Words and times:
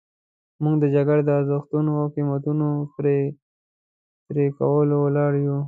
موږ 0.63 0.75
د 0.83 0.85
جګړې 0.95 1.23
د 1.25 1.29
ارزښتونو 1.39 1.91
او 2.01 2.05
قیمتونو 2.15 2.67
پر 2.95 3.05
پرې 4.25 4.45
کولو 4.57 4.95
ولاړ 5.01 5.31
یو. 5.45 5.57